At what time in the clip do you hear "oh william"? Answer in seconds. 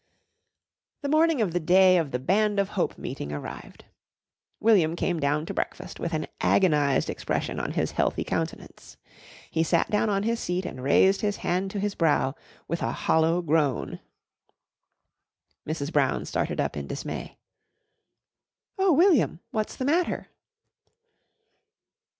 18.79-19.39